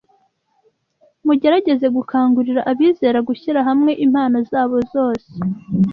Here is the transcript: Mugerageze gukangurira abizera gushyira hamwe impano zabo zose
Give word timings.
Mugerageze 1.25 1.85
gukangurira 1.97 2.61
abizera 2.71 3.19
gushyira 3.27 3.59
hamwe 3.67 3.91
impano 4.05 4.37
zabo 4.51 4.77
zose 4.93 5.29